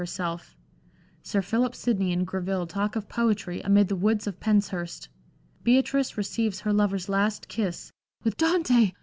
[0.01, 0.57] Ix herself;
[1.21, 5.09] Sir Philip Sidney and Greville talk of poetry amid the woods of Penshurst;
[5.63, 7.91] Beatrice receives her lover's last kiss
[8.23, 8.93] with "Dante!